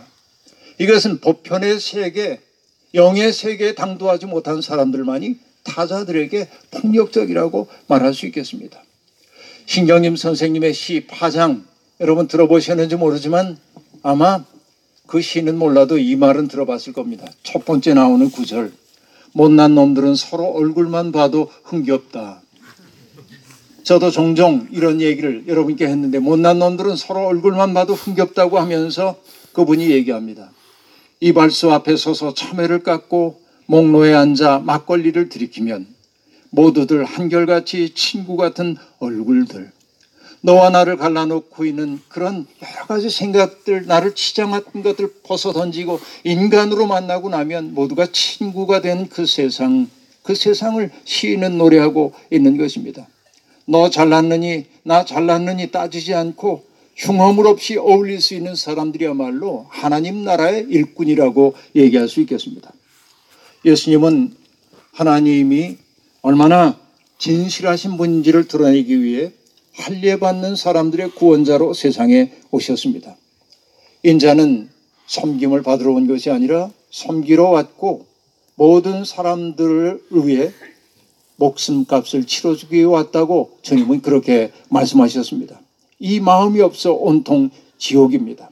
이것은 0.78 1.20
보편의 1.20 1.80
세계, 1.80 2.42
영의 2.94 3.32
세계에 3.32 3.76
당도하지 3.76 4.26
못한 4.26 4.62
사람들만이 4.62 5.38
타자들에게 5.64 6.50
폭력적이라고 6.72 7.68
말할 7.88 8.14
수 8.14 8.26
있겠습니다. 8.28 8.82
신경림 9.66 10.16
선생님의 10.16 10.74
시 10.74 11.06
파장 11.08 11.66
여러분 12.00 12.28
들어보셨는지 12.28 12.96
모르지만 12.96 13.58
아마 14.02 14.44
그 15.06 15.22
시는 15.22 15.58
몰라도 15.58 15.98
이 15.98 16.16
말은 16.16 16.48
들어봤을 16.48 16.94
겁니다. 16.94 17.28
첫 17.44 17.66
번째 17.66 17.94
나오는 17.94 18.30
구절. 18.32 18.72
못난 19.34 19.76
놈들은 19.76 20.16
서로 20.16 20.46
얼굴만 20.46 21.12
봐도 21.12 21.50
흥겹다. 21.64 22.42
저도 23.84 24.12
종종 24.12 24.68
이런 24.72 25.02
얘기를 25.02 25.46
여러분께 25.48 25.88
했는데 25.88 26.20
못난 26.20 26.60
놈들은 26.60 26.96
서로 26.96 27.26
얼굴만 27.28 27.74
봐도 27.74 27.94
흥겹다고 27.94 28.60
하면서 28.60 29.16
그분이 29.54 29.90
얘기합니다. 29.90 30.52
이발소 31.22 31.72
앞에 31.72 31.96
서서 31.96 32.34
참외를 32.34 32.84
깎고 32.84 33.42
목로에 33.66 34.14
앉아 34.14 34.60
막걸리를 34.60 35.30
들이키면 35.30 35.88
모두들 36.52 37.04
한결같이 37.04 37.94
친구 37.94 38.38
같은 38.38 38.78
얼굴들. 39.00 39.72
너와 40.42 40.70
나를 40.70 40.98
갈라놓고 40.98 41.66
있는 41.66 42.00
그런 42.08 42.48
여러 42.62 42.86
가지 42.86 43.10
생각들, 43.10 43.86
나를 43.86 44.16
치장했던 44.16 44.84
것들 44.84 45.14
벗어 45.24 45.52
던지고 45.52 46.00
인간으로 46.24 46.88
만나고 46.88 47.30
나면 47.30 47.74
모두가 47.74 48.08
친구가 48.12 48.82
된 48.82 49.10
그 49.10 49.26
세상, 49.26 49.90
그 50.24 50.36
세상을 50.36 50.90
시인은 51.04 51.58
노래하고 51.58 52.14
있는 52.32 52.58
것입니다. 52.58 53.08
너 53.66 53.90
잘났느니, 53.90 54.66
나 54.84 55.06
잘났느니 55.06 55.72
따지지 55.72 56.14
않고 56.14 56.64
흉허물 56.96 57.48
없이 57.48 57.78
어울릴 57.78 58.20
수 58.20 58.34
있는 58.34 58.56
사람들이야말로 58.56 59.68
하나님 59.70 60.24
나라의 60.24 60.66
일꾼이라고 60.70 61.56
얘기할 61.76 62.10
수 62.10 62.20
있겠습니다. 62.22 62.72
예수님은 63.66 64.36
하나님이 64.94 65.78
얼마나 66.22 66.78
진실하신 67.18 67.98
분인지를 67.98 68.48
드러내기 68.48 69.02
위해 69.02 69.32
할례받는 69.80 70.56
사람들의 70.56 71.12
구원자로 71.12 71.74
세상에 71.74 72.32
오셨습니다. 72.52 73.16
인자는 74.04 74.70
섬김을 75.08 75.64
받으러 75.64 75.94
온 75.94 76.08
것이 76.08 76.30
아니라 76.30 76.70
섬기러 76.92 77.50
왔고 77.50 78.06
모든 78.56 79.06
사람들을 79.06 80.04
위해 80.12 80.52
목숨값을 81.38 82.26
치러주기 82.26 82.84
왔다고 82.84 83.58
주님은 83.62 84.02
그렇게 84.02 84.52
말씀하셨습니다. 84.70 85.62
이 86.00 86.20
마음이 86.20 86.62
없어 86.62 86.94
온통 86.94 87.50
지옥입니다. 87.78 88.52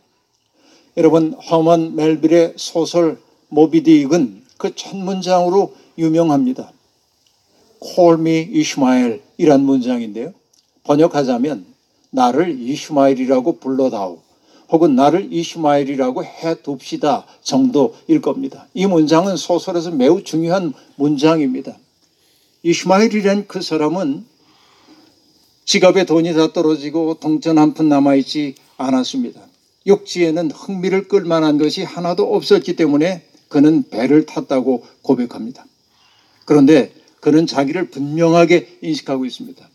여러분 0.96 1.34
허먼 1.34 1.96
멜빌의 1.96 2.54
소설 2.56 3.20
모비딕은 3.52 4.42
그 4.58 4.74
첫 4.76 4.96
문장으로 4.96 5.74
유명합니다. 5.98 6.72
Call 7.84 8.20
me 8.20 8.50
Ishmael 8.60 9.22
이란 9.38 9.62
문장인데요. 9.64 10.34
번역하자면 10.88 11.66
나를 12.12 12.60
이슈마엘이라고 12.60 13.60
불러다오 13.60 14.22
혹은 14.70 14.96
나를 14.96 15.32
이슈마엘이라고 15.32 16.24
해둡시다 16.24 17.26
정도일 17.42 18.22
겁니다. 18.22 18.68
이 18.74 18.86
문장은 18.86 19.38
소설에서 19.38 19.92
매우 19.92 20.24
중요한 20.24 20.74
문장입니다. 20.96 21.78
이슈마엘이란 22.64 23.48
그 23.48 23.62
사람은 23.62 24.26
지갑에 25.66 26.06
돈이 26.06 26.34
다 26.34 26.54
떨어지고 26.54 27.18
동전 27.20 27.58
한 27.58 27.74
푼 27.74 27.90
남아있지 27.90 28.56
않았습니다. 28.78 29.42
육지에는 29.86 30.52
흥미를 30.52 31.08
끌만한 31.08 31.58
것이 31.58 31.84
하나도 31.84 32.34
없었기 32.34 32.76
때문에 32.76 33.26
그는 33.50 33.84
배를 33.90 34.26
탔다고 34.26 34.86
고백합니다. 35.02 35.66
그런데 36.46 36.94
그는 37.20 37.48
자기를 37.48 37.90
분명하게 37.90 38.80
인식하고 38.82 39.26
있습니다. 39.26 39.68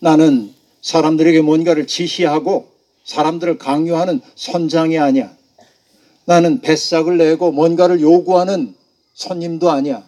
나는 0.00 0.52
사람들에게 0.82 1.40
뭔가를 1.40 1.86
지시하고 1.86 2.68
사람들을 3.04 3.58
강요하는 3.58 4.20
선장이 4.34 4.98
아니야. 4.98 5.34
나는 6.24 6.60
뱃삭을 6.60 7.18
내고 7.18 7.52
뭔가를 7.52 8.00
요구하는 8.00 8.74
손님도 9.14 9.70
아니야. 9.70 10.04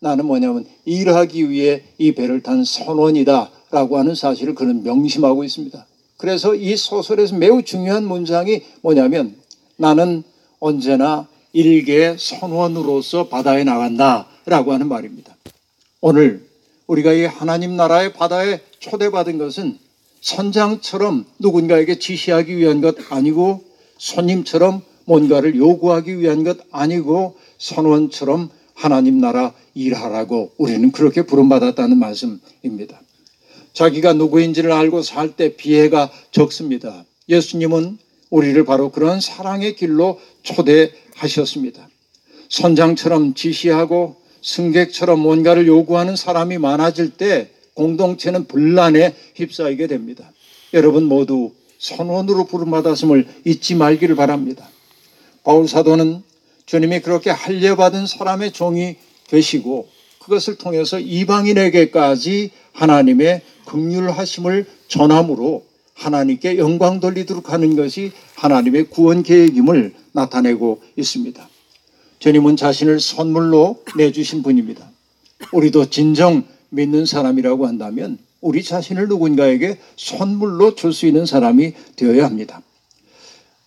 나는 0.00 0.26
뭐냐면 0.26 0.66
일하기 0.84 1.50
위해 1.50 1.82
이 1.98 2.12
배를 2.12 2.42
탄 2.42 2.64
선원이다. 2.64 3.50
라고 3.70 3.98
하는 3.98 4.14
사실을 4.14 4.54
그는 4.54 4.84
명심하고 4.84 5.42
있습니다. 5.42 5.86
그래서 6.16 6.54
이 6.54 6.76
소설에서 6.76 7.36
매우 7.36 7.62
중요한 7.62 8.04
문장이 8.04 8.62
뭐냐면 8.82 9.34
나는 9.76 10.22
언제나 10.60 11.26
일개의 11.52 12.16
선원으로서 12.18 13.28
바다에 13.28 13.64
나간다. 13.64 14.28
라고 14.46 14.72
하는 14.72 14.88
말입니다. 14.88 15.34
오늘 16.00 16.46
우리가 16.86 17.12
이 17.12 17.24
하나님 17.24 17.76
나라의 17.76 18.12
바다에 18.12 18.60
초대받은 18.78 19.38
것은 19.38 19.78
선장처럼 20.20 21.24
누군가에게 21.38 21.98
지시하기 21.98 22.56
위한 22.56 22.80
것 22.80 22.96
아니고 23.10 23.62
손님처럼 23.98 24.82
뭔가를 25.06 25.54
요구하기 25.56 26.18
위한 26.18 26.44
것 26.44 26.58
아니고 26.70 27.36
선원처럼 27.58 28.50
하나님 28.74 29.18
나라 29.18 29.52
일하라고 29.74 30.52
우리는 30.56 30.92
그렇게 30.92 31.22
부름받았다는 31.22 31.98
말씀입니다. 31.98 33.00
자기가 33.72 34.12
누구인지를 34.14 34.72
알고 34.72 35.02
살 35.02 35.36
때 35.36 35.56
비애가 35.56 36.10
적습니다. 36.30 37.04
예수님은 37.28 37.98
우리를 38.30 38.64
바로 38.64 38.90
그런 38.90 39.20
사랑의 39.20 39.76
길로 39.76 40.20
초대하셨습니다. 40.42 41.88
선장처럼 42.48 43.34
지시하고 43.34 44.16
승객처럼 44.44 45.20
뭔가를 45.20 45.66
요구하는 45.66 46.16
사람이 46.16 46.58
많아질 46.58 47.16
때 47.16 47.48
공동체는 47.72 48.46
분란에 48.46 49.16
휩싸이게 49.34 49.86
됩니다. 49.86 50.30
여러분 50.74 51.04
모두 51.04 51.52
선원으로 51.78 52.44
부름받았음을 52.44 53.26
잊지 53.44 53.74
말기를 53.74 54.14
바랍니다. 54.14 54.68
바울 55.42 55.66
사도는 55.66 56.22
주님이 56.66 57.00
그렇게 57.00 57.30
할례받은 57.30 58.06
사람의 58.06 58.52
종이 58.52 58.96
되시고 59.28 59.88
그것을 60.20 60.56
통해서 60.56 60.98
이방인에게까지 61.00 62.50
하나님의 62.72 63.42
극률하심을 63.66 64.66
전함으로 64.88 65.64
하나님께 65.94 66.58
영광 66.58 67.00
돌리도록 67.00 67.52
하는 67.52 67.76
것이 67.76 68.12
하나님의 68.36 68.84
구원 68.84 69.22
계획임을 69.22 69.94
나타내고 70.12 70.82
있습니다. 70.96 71.48
주님은 72.24 72.56
자신을 72.56 73.00
선물로 73.00 73.84
내주신 73.98 74.42
분입니다. 74.42 74.90
우리도 75.52 75.90
진정 75.90 76.42
믿는 76.70 77.04
사람이라고 77.04 77.66
한다면 77.66 78.16
우리 78.40 78.62
자신을 78.62 79.08
누군가에게 79.08 79.78
선물로 79.98 80.74
줄 80.74 80.94
수 80.94 81.04
있는 81.04 81.26
사람이 81.26 81.74
되어야 81.96 82.24
합니다. 82.24 82.62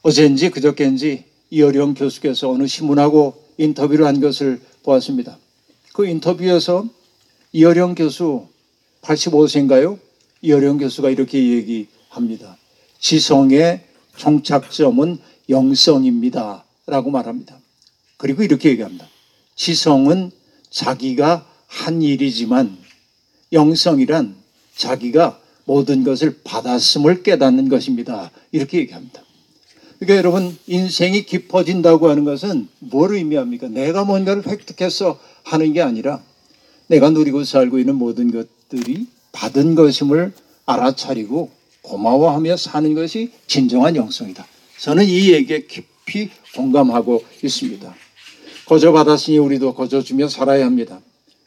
어젠지 0.01 0.49
그저께인지 0.49 1.25
이어령 1.51 1.93
교수께서 1.93 2.49
어느 2.49 2.65
신문하고 2.65 3.35
인터뷰를 3.59 4.07
한 4.07 4.19
것을 4.19 4.59
보았습니다. 4.81 5.37
그 5.93 6.07
인터뷰에서 6.07 6.83
이어령 7.51 7.93
교수 7.93 8.47
85세인가요? 9.03 9.99
이어령 10.41 10.79
교수가 10.79 11.11
이렇게 11.11 11.47
얘기합니다. 11.47 12.57
지성의 12.97 13.81
종착점은 14.15 15.19
영성입니다. 15.47 16.63
라고 16.87 17.11
말합니다. 17.11 17.56
그리고 18.17 18.43
이렇게 18.43 18.69
얘기합니다. 18.69 19.07
지성은 19.55 20.31
자기가 20.69 21.47
한 21.67 22.01
일이지만 22.01 22.77
영성이란 23.53 24.35
자기가 24.75 25.39
모든 25.65 26.03
것을 26.03 26.39
받았음을 26.43 27.23
깨닫는 27.23 27.69
것입니다. 27.69 28.31
이렇게 28.51 28.79
얘기합니다. 28.79 29.21
그러니까 29.99 30.17
여러분 30.17 30.57
인생이 30.67 31.25
깊어진다고 31.25 32.09
하는 32.09 32.23
것은 32.23 32.67
뭘 32.79 33.15
의미합니까? 33.15 33.67
내가 33.67 34.03
뭔가를 34.03 34.47
획득해서 34.47 35.19
하는 35.43 35.73
게 35.73 35.81
아니라 35.81 36.21
내가 36.87 37.09
누리고 37.09 37.43
살고 37.43 37.79
있는 37.79 37.95
모든 37.95 38.31
것들이 38.31 39.07
받은 39.31 39.75
것임을 39.75 40.33
알아차리고 40.65 41.51
고마워하며 41.81 42.57
사는 42.57 42.93
것이 42.93 43.31
진정한 43.47 43.95
영성이다. 43.95 44.45
저는 44.79 45.05
이 45.05 45.31
얘기에 45.31 45.65
깊이 45.67 46.29
공감하고 46.55 47.23
있습니다. 47.43 47.95
거저 48.67 48.91
받았으니 48.91 49.37
우리도 49.37 49.73
거저 49.75 50.01
주며 50.01 50.27
살아야 50.27 50.65
합니다. 50.65 50.99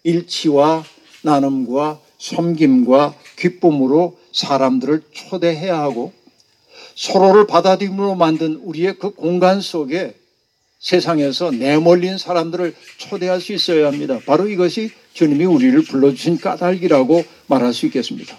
일치와 0.05 0.85
나눔과 1.23 2.01
섬김과 2.19 3.15
기쁨으로 3.37 4.19
사람들을 4.33 5.03
초대해야 5.13 5.79
하고 5.79 6.13
서로를 6.95 7.47
받아들임으로 7.47 8.15
만든 8.15 8.57
우리의 8.57 8.99
그 8.99 9.11
공간 9.11 9.61
속에 9.61 10.15
세상에서 10.79 11.51
내몰린 11.51 12.17
사람들을 12.17 12.75
초대할 12.97 13.41
수 13.41 13.53
있어야 13.53 13.87
합니다. 13.87 14.19
바로 14.25 14.49
이것이 14.49 14.91
주님이 15.13 15.45
우리를 15.45 15.83
불러주신 15.83 16.39
까닭이라고 16.39 17.23
말할 17.49 17.75
수 17.75 17.85
있겠습니다. 17.87 18.37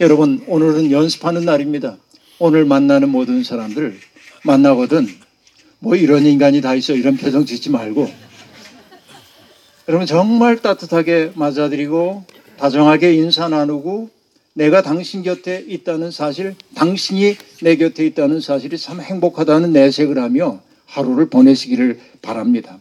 여러분, 0.00 0.42
오늘은 0.46 0.90
연습하는 0.90 1.44
날입니다. 1.44 1.98
오늘 2.38 2.64
만나는 2.64 3.10
모든 3.10 3.44
사람들 3.44 3.98
만나거든 4.44 5.23
뭐 5.84 5.96
이런 5.96 6.24
인간이 6.24 6.62
다 6.62 6.74
있어 6.74 6.94
이런 6.94 7.18
표정 7.18 7.44
짓지 7.44 7.68
말고 7.68 8.10
여러분 9.86 10.06
정말 10.06 10.56
따뜻하게 10.56 11.32
맞아들이고 11.34 12.24
다정하게 12.56 13.12
인사 13.12 13.48
나누고 13.48 14.08
내가 14.54 14.80
당신 14.80 15.22
곁에 15.22 15.62
있다는 15.66 16.10
사실, 16.10 16.54
당신이 16.74 17.36
내 17.60 17.76
곁에 17.76 18.06
있다는 18.06 18.40
사실이 18.40 18.78
참 18.78 19.00
행복하다는 19.00 19.72
내색을 19.72 20.16
하며 20.18 20.60
하루를 20.86 21.28
보내시기를 21.28 21.98
바랍니다. 22.22 22.78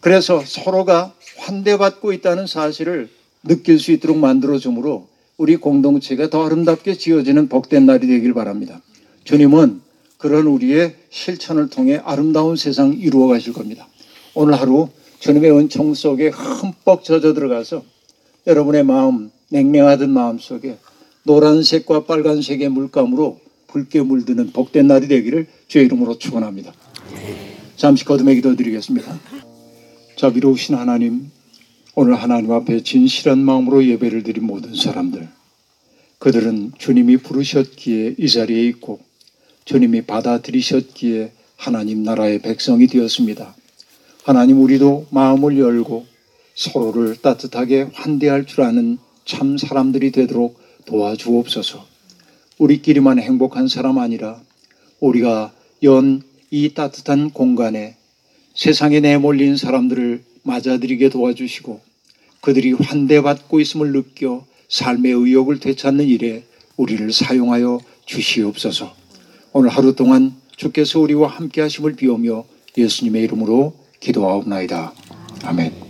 그래서 0.00 0.42
서로가 0.44 1.12
환대받고 1.36 2.12
있다는 2.12 2.46
사실을 2.46 3.08
느낄 3.44 3.78
수 3.78 3.92
있도록 3.92 4.16
만들어주므로 4.16 5.06
우리 5.36 5.56
공동체가 5.56 6.30
더 6.30 6.46
아름답게 6.46 6.94
지어지는 6.94 7.48
복된 7.48 7.86
날이 7.86 8.06
되길 8.06 8.32
바랍니다. 8.32 8.80
주님은 9.24 9.85
그런 10.18 10.46
우리의 10.46 10.96
실천을 11.10 11.68
통해 11.68 12.00
아름다운 12.04 12.56
세상 12.56 12.92
이루어 12.92 13.28
가실 13.28 13.52
겁니다. 13.52 13.86
오늘 14.34 14.54
하루 14.54 14.88
주님의 15.18 15.50
은총 15.50 15.94
속에 15.94 16.28
흠뻑 16.28 17.04
젖어 17.04 17.34
들어가서 17.34 17.82
여러분의 18.46 18.84
마음, 18.84 19.30
냉랭하던 19.50 20.10
마음 20.10 20.38
속에 20.38 20.78
노란색과 21.24 22.04
빨간색의 22.04 22.68
물감으로 22.68 23.40
붉게 23.66 24.02
물드는 24.02 24.52
복된 24.52 24.86
날이 24.86 25.08
되기를 25.08 25.46
주의 25.68 25.84
이름으로 25.86 26.18
축원합니다. 26.18 26.72
잠시 27.76 28.04
거듭의 28.04 28.36
기도 28.36 28.56
드리겠습니다. 28.56 29.18
자비로우신 30.16 30.76
하나님, 30.76 31.30
오늘 31.94 32.14
하나님 32.14 32.52
앞에 32.52 32.82
진실한 32.82 33.38
마음으로 33.38 33.84
예배를 33.86 34.22
드린 34.22 34.44
모든 34.44 34.74
사람들, 34.74 35.28
그들은 36.18 36.72
주님이 36.78 37.18
부르셨기에 37.18 38.14
이 38.18 38.28
자리에 38.28 38.66
있고 38.68 39.00
주님이 39.66 40.02
받아들이셨기에 40.02 41.32
하나님 41.56 42.02
나라의 42.02 42.40
백성이 42.40 42.86
되었습니다. 42.86 43.54
하나님 44.24 44.62
우리도 44.62 45.08
마음을 45.10 45.58
열고 45.58 46.06
서로를 46.54 47.16
따뜻하게 47.16 47.90
환대할 47.92 48.46
줄 48.46 48.62
아는 48.62 48.96
참 49.26 49.58
사람들이 49.58 50.10
되도록 50.12 50.58
도와주옵소서. 50.86 51.84
우리끼리만 52.58 53.18
행복한 53.18 53.68
사람 53.68 53.98
아니라 53.98 54.40
우리가 55.00 55.52
연 55.82 56.22
이 56.56 56.72
따뜻한 56.72 57.32
공간에 57.32 57.96
세상에 58.54 59.00
내몰린 59.00 59.58
사람들을 59.58 60.24
맞아들이게 60.42 61.10
도와주시고 61.10 61.82
그들이 62.40 62.72
환대받고 62.72 63.60
있음을 63.60 63.92
느껴 63.92 64.46
삶의 64.70 65.12
의욕을 65.12 65.60
되찾는 65.60 66.06
일에 66.06 66.44
우리를 66.78 67.12
사용하여 67.12 67.80
주시옵소서. 68.06 68.95
오늘 69.58 69.70
하루 69.70 69.94
동안 69.94 70.34
주께서 70.54 71.00
우리와 71.00 71.28
함께 71.28 71.62
하심을 71.62 71.96
비우며 71.96 72.44
예수님의 72.76 73.22
이름으로 73.22 73.72
기도하옵나이다. 74.00 74.92
아멘. 75.44 75.85